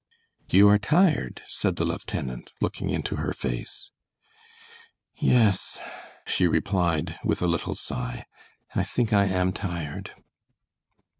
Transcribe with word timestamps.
"You 0.49 0.67
are 0.69 0.79
tired," 0.79 1.43
said 1.47 1.75
the 1.75 1.85
lieutenant, 1.85 2.53
looking 2.59 2.89
into 2.89 3.17
her 3.17 3.33
face. 3.33 3.91
"Yes," 5.13 5.77
she 6.25 6.47
replied, 6.47 7.19
with 7.23 7.43
a 7.43 7.47
little 7.47 7.75
sigh, 7.75 8.25
"I 8.73 8.83
think 8.83 9.13
I 9.13 9.25
am 9.25 9.53
tired." 9.53 10.15